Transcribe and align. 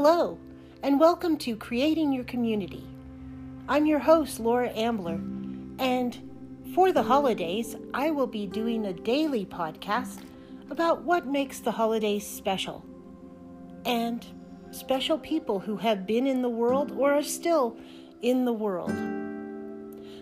Hello, 0.00 0.38
and 0.84 1.00
welcome 1.00 1.36
to 1.38 1.56
Creating 1.56 2.12
Your 2.12 2.22
Community. 2.22 2.86
I'm 3.68 3.84
your 3.84 3.98
host, 3.98 4.38
Laura 4.38 4.70
Ambler, 4.70 5.18
and 5.80 6.16
for 6.72 6.92
the 6.92 7.02
holidays, 7.02 7.74
I 7.92 8.12
will 8.12 8.28
be 8.28 8.46
doing 8.46 8.86
a 8.86 8.92
daily 8.92 9.44
podcast 9.44 10.20
about 10.70 11.02
what 11.02 11.26
makes 11.26 11.58
the 11.58 11.72
holidays 11.72 12.24
special 12.24 12.86
and 13.84 14.24
special 14.70 15.18
people 15.18 15.58
who 15.58 15.76
have 15.78 16.06
been 16.06 16.28
in 16.28 16.42
the 16.42 16.48
world 16.48 16.92
or 16.92 17.12
are 17.12 17.22
still 17.24 17.76
in 18.22 18.44
the 18.44 18.52
world. 18.52 18.94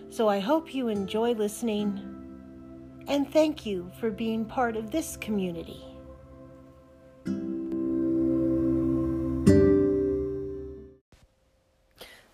So 0.09 0.27
I 0.27 0.39
hope 0.39 0.73
you 0.73 0.87
enjoy 0.87 1.33
listening 1.33 2.01
and 3.07 3.31
thank 3.31 3.63
you 3.63 3.91
for 3.99 4.09
being 4.09 4.43
part 4.43 4.75
of 4.75 4.89
this 4.89 5.17
community. 5.17 5.83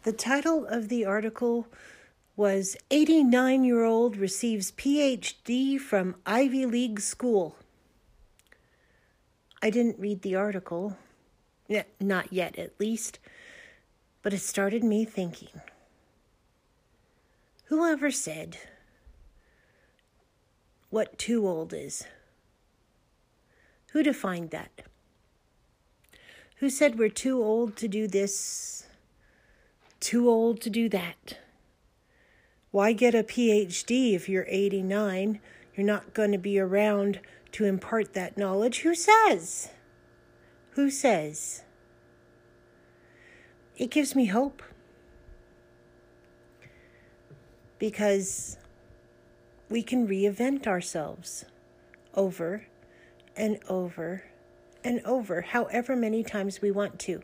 The 0.04 0.12
title 0.12 0.66
of 0.66 0.90
the 0.90 1.06
article 1.06 1.66
was 2.36 2.76
89 2.92 3.64
year 3.64 3.86
old 3.86 4.18
receives 4.18 4.70
PhD 4.74 5.80
from 5.80 6.16
Ivy 6.26 6.66
League 6.66 7.00
school. 7.00 7.56
I 9.62 9.70
didn't 9.70 9.98
read 9.98 10.22
the 10.22 10.36
article, 10.36 10.98
not 12.02 12.34
yet 12.34 12.60
at 12.60 12.78
least, 12.82 13.20
but 14.22 14.34
it 14.34 14.42
started 14.42 14.84
me 14.84 15.06
thinking. 15.06 15.62
Whoever 17.68 18.12
said 18.12 18.58
what 20.90 21.18
too 21.18 21.48
old 21.48 21.74
is? 21.74 22.06
Who 23.94 24.04
defined 24.04 24.50
that? 24.50 24.82
Who 26.58 26.70
said 26.70 27.00
we're 27.00 27.08
too 27.08 27.42
old 27.42 27.78
to 27.78 27.88
do 27.88 28.06
this 28.06 28.86
too 30.04 30.30
old 30.30 30.60
to 30.62 30.70
do 30.70 30.90
that. 30.90 31.38
Why 32.72 32.92
get 32.92 33.16
a 33.16 33.24
PhD 33.24 34.14
if 34.14 34.28
you're 34.28 34.46
89? 34.50 35.40
You're 35.76 35.86
not 35.88 36.14
going 36.14 36.34
to 36.34 36.38
be 36.38 36.60
around 36.60 37.22
to 37.54 37.66
impart 37.66 38.14
that 38.14 38.38
knowledge. 38.38 38.82
Who 38.82 38.96
says? 38.96 39.70
Who 40.72 40.90
says? 40.90 41.64
It 43.78 43.92
gives 43.92 44.14
me 44.14 44.26
hope. 44.26 44.62
Because 47.80 48.58
we 49.70 49.84
can 49.84 50.08
reinvent 50.08 50.68
ourselves 50.68 51.46
over 52.14 52.66
and 53.38 53.58
over 53.70 54.24
and 54.84 55.02
over, 55.06 55.42
however 55.42 55.96
many 55.96 56.24
times 56.24 56.62
we 56.62 56.72
want 56.72 57.00
to. 57.00 57.22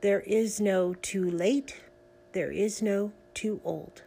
There 0.00 0.20
is 0.20 0.60
no 0.60 0.94
too 0.94 1.30
late 1.30 1.82
there 2.36 2.52
is 2.52 2.82
no 2.82 3.12
too 3.32 3.62
old. 3.64 4.02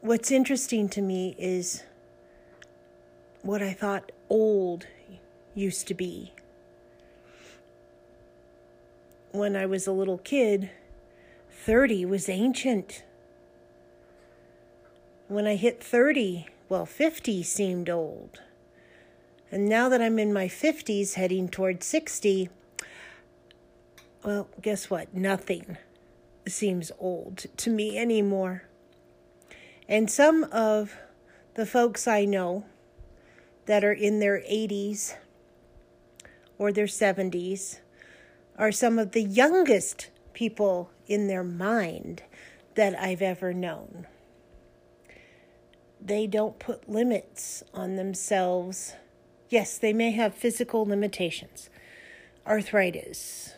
What's 0.00 0.32
interesting 0.32 0.88
to 0.88 1.00
me 1.00 1.36
is 1.38 1.84
what 3.42 3.62
I 3.62 3.72
thought 3.72 4.10
old 4.28 4.88
used 5.54 5.86
to 5.86 5.94
be. 5.94 6.32
When 9.30 9.54
I 9.54 9.64
was 9.64 9.86
a 9.86 9.92
little 9.92 10.18
kid, 10.18 10.70
30 11.52 12.06
was 12.06 12.28
ancient. 12.28 13.04
When 15.28 15.46
I 15.46 15.54
hit 15.54 15.84
30, 15.84 16.48
well, 16.68 16.84
50 16.84 17.44
seemed 17.44 17.88
old. 17.88 18.40
And 19.52 19.68
now 19.68 19.88
that 19.88 20.02
I'm 20.02 20.18
in 20.18 20.32
my 20.32 20.48
50s, 20.48 21.14
heading 21.14 21.48
toward 21.48 21.84
60, 21.84 22.48
well, 24.24 24.48
guess 24.62 24.88
what? 24.88 25.14
Nothing 25.14 25.76
seems 26.48 26.90
old 26.98 27.46
to 27.58 27.70
me 27.70 27.98
anymore. 27.98 28.64
And 29.88 30.10
some 30.10 30.44
of 30.44 30.96
the 31.54 31.66
folks 31.66 32.08
I 32.08 32.24
know 32.24 32.64
that 33.66 33.84
are 33.84 33.92
in 33.92 34.20
their 34.20 34.38
80s 34.40 35.16
or 36.58 36.72
their 36.72 36.86
70s 36.86 37.80
are 38.58 38.72
some 38.72 38.98
of 38.98 39.12
the 39.12 39.22
youngest 39.22 40.08
people 40.32 40.90
in 41.06 41.26
their 41.26 41.44
mind 41.44 42.22
that 42.76 42.98
I've 42.98 43.22
ever 43.22 43.52
known. 43.52 44.06
They 46.00 46.26
don't 46.26 46.58
put 46.58 46.88
limits 46.88 47.62
on 47.72 47.96
themselves. 47.96 48.94
Yes, 49.48 49.78
they 49.78 49.92
may 49.92 50.12
have 50.12 50.34
physical 50.34 50.84
limitations, 50.84 51.70
arthritis, 52.46 53.54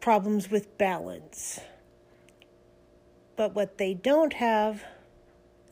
problems 0.00 0.50
with 0.50 0.78
balance. 0.78 1.60
But 3.36 3.54
what 3.54 3.78
they 3.78 3.94
don't 3.94 4.34
have, 4.34 4.84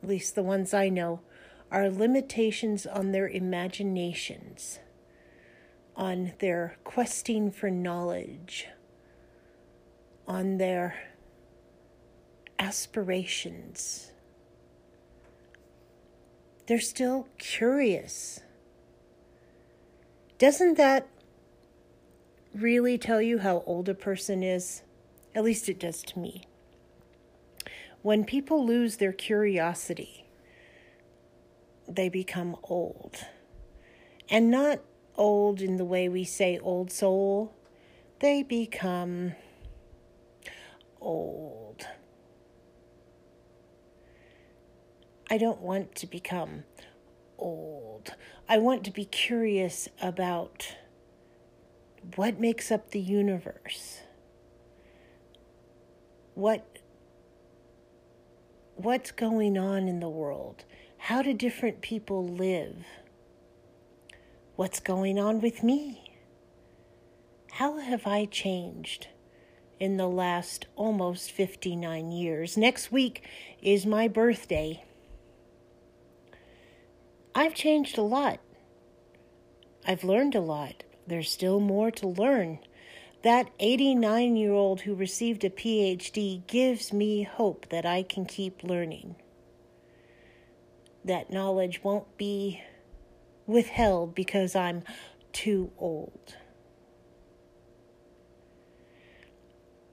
at 0.02 0.08
least 0.08 0.34
the 0.34 0.42
ones 0.42 0.72
I 0.72 0.88
know, 0.88 1.20
are 1.70 1.90
limitations 1.90 2.86
on 2.86 3.12
their 3.12 3.28
imaginations, 3.28 4.78
on 5.96 6.32
their 6.38 6.76
questing 6.84 7.50
for 7.50 7.70
knowledge, 7.70 8.68
on 10.28 10.58
their 10.58 10.94
aspirations. 12.58 14.12
They're 16.66 16.80
still 16.80 17.28
curious. 17.38 18.40
Doesn't 20.38 20.76
that 20.76 21.08
really 22.56 22.96
tell 22.98 23.20
you 23.20 23.38
how 23.38 23.62
old 23.66 23.88
a 23.88 23.94
person 23.94 24.42
is? 24.42 24.82
At 25.34 25.44
least 25.44 25.68
it 25.68 25.78
does 25.78 26.02
to 26.02 26.18
me. 26.18 26.44
When 28.02 28.24
people 28.24 28.64
lose 28.64 28.96
their 28.96 29.12
curiosity, 29.12 30.26
they 31.88 32.08
become 32.08 32.56
old. 32.64 33.16
And 34.30 34.50
not 34.50 34.80
old 35.16 35.60
in 35.60 35.76
the 35.76 35.84
way 35.84 36.08
we 36.08 36.24
say 36.24 36.58
old 36.58 36.90
soul, 36.90 37.54
they 38.20 38.42
become 38.42 39.32
old. 41.00 41.86
I 45.28 45.38
don't 45.38 45.60
want 45.60 45.94
to 45.96 46.06
become 46.06 46.64
old. 47.38 48.14
I 48.48 48.58
want 48.58 48.84
to 48.84 48.90
be 48.90 49.04
curious 49.04 49.88
about 50.00 50.76
what 52.14 52.38
makes 52.38 52.70
up 52.70 52.90
the 52.90 53.00
universe? 53.00 54.00
What 56.34 56.78
what's 58.76 59.10
going 59.10 59.58
on 59.58 59.88
in 59.88 60.00
the 60.00 60.08
world? 60.08 60.64
How 60.98 61.22
do 61.22 61.32
different 61.32 61.80
people 61.80 62.26
live? 62.26 62.84
What's 64.54 64.80
going 64.80 65.18
on 65.18 65.40
with 65.40 65.62
me? 65.62 66.14
How 67.52 67.78
have 67.78 68.06
I 68.06 68.26
changed 68.26 69.08
in 69.80 69.96
the 69.96 70.08
last 70.08 70.66
almost 70.76 71.30
59 71.30 72.12
years? 72.12 72.56
Next 72.56 72.92
week 72.92 73.26
is 73.62 73.86
my 73.86 74.08
birthday. 74.08 74.84
I've 77.34 77.54
changed 77.54 77.98
a 77.98 78.02
lot. 78.02 78.40
I've 79.86 80.04
learned 80.04 80.34
a 80.34 80.40
lot. 80.40 80.82
There's 81.06 81.30
still 81.30 81.60
more 81.60 81.90
to 81.92 82.08
learn. 82.08 82.58
That 83.22 83.50
89 83.58 84.36
year 84.36 84.52
old 84.52 84.82
who 84.82 84.94
received 84.94 85.44
a 85.44 85.50
PhD 85.50 86.46
gives 86.46 86.92
me 86.92 87.22
hope 87.22 87.68
that 87.70 87.86
I 87.86 88.02
can 88.02 88.24
keep 88.24 88.62
learning. 88.62 89.16
That 91.04 91.32
knowledge 91.32 91.82
won't 91.82 92.16
be 92.16 92.62
withheld 93.46 94.14
because 94.14 94.56
I'm 94.56 94.82
too 95.32 95.70
old. 95.78 96.36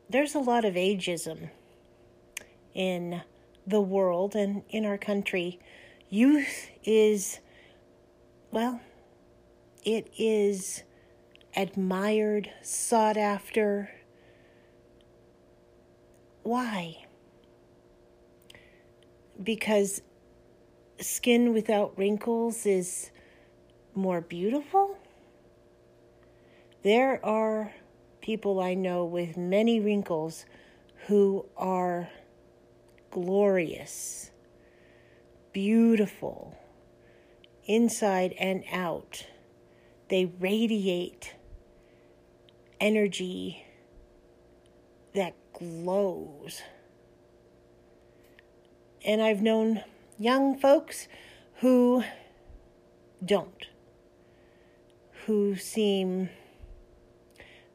There's 0.09 0.35
a 0.35 0.39
lot 0.39 0.65
of 0.65 0.75
ageism 0.75 1.49
in 2.73 3.21
the 3.65 3.81
world 3.81 4.35
and 4.35 4.63
in 4.69 4.85
our 4.85 4.97
country. 4.97 5.59
Youth 6.09 6.69
is, 6.83 7.39
well, 8.51 8.81
it 9.83 10.11
is 10.17 10.83
admired, 11.55 12.51
sought 12.61 13.17
after. 13.17 13.89
Why? 16.43 17.05
Because 19.41 20.01
skin 20.99 21.53
without 21.53 21.97
wrinkles 21.97 22.65
is 22.65 23.11
more 23.95 24.21
beautiful? 24.21 24.97
There 26.83 27.23
are 27.25 27.73
people 28.21 28.59
I 28.59 28.73
know 28.73 29.05
with 29.05 29.37
many 29.37 29.79
wrinkles 29.79 30.45
who 31.07 31.45
are 31.55 32.09
glorious, 33.11 34.31
beautiful, 35.51 36.57
inside 37.65 38.33
and 38.39 38.63
out. 38.71 39.25
they 40.09 40.25
radiate 40.25 41.33
energy 42.83 43.63
that 45.15 45.33
glows. 45.53 46.61
And 49.05 49.21
I've 49.21 49.41
known 49.41 49.81
young 50.19 50.57
folks 50.57 51.07
who 51.61 52.03
don't, 53.23 53.67
who 55.25 55.55
seem 55.55 56.29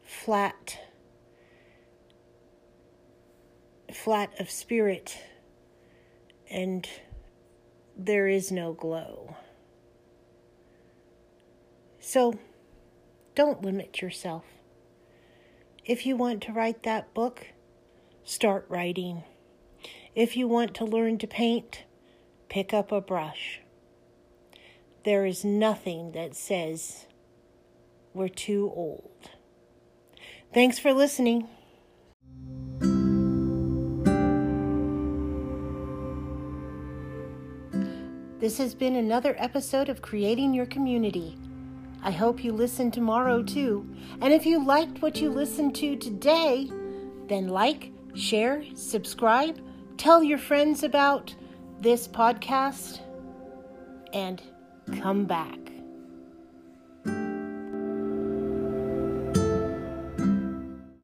flat, 0.03 0.79
flat 3.91 4.39
of 4.39 4.51
spirit, 4.51 5.19
and 6.51 6.87
there 7.97 8.29
is 8.29 8.53
no 8.53 8.75
glow. 8.75 9.37
So 11.99 12.39
don't 13.35 13.63
limit 13.63 14.03
yourself. 14.03 14.45
If 15.89 16.05
you 16.05 16.19
want 16.19 16.43
to 16.43 16.53
write 16.53 16.83
that 16.83 17.15
book, 17.15 17.47
start 18.23 18.67
writing. 18.69 19.23
If 20.15 20.37
you 20.37 20.47
want 20.47 20.75
to 20.75 20.85
learn 20.85 21.17
to 21.17 21.27
paint, 21.27 21.85
pick 22.51 22.75
up 22.75 22.93
a 22.93 23.01
brush. 23.01 23.63
There 25.07 25.25
is 25.25 25.47
nothing 25.47 26.13
that 26.13 26.37
says 26.37 27.07
we're 28.13 28.29
too 28.29 28.71
old. 28.77 29.31
Thanks 30.53 30.79
for 30.79 30.93
listening. 30.93 31.49
This 38.41 38.59
has 38.59 38.75
been 38.75 38.95
another 38.95 39.35
episode 39.39 39.89
of 39.89 40.03
Creating 40.03 40.53
Your 40.53 40.67
Community. 40.67 41.39
I 42.03 42.11
hope 42.11 42.45
you 42.45 42.53
listen 42.53 42.91
tomorrow 42.91 43.43
too. 43.43 43.89
And 44.21 44.33
if 44.33 44.47
you 44.47 44.65
liked 44.65 45.03
what 45.03 45.21
you 45.21 45.31
listened 45.31 45.75
to 45.77 45.97
today, 45.97 46.71
then 47.27 47.49
like, 47.49 47.93
share, 48.15 48.65
subscribe, 48.75 49.61
tell 49.97 50.23
your 50.23 50.39
friends 50.39 50.83
about 50.83 51.35
this 51.81 52.09
podcast, 52.09 53.01
and 54.13 54.43
come 55.01 55.27
back. 55.27 55.68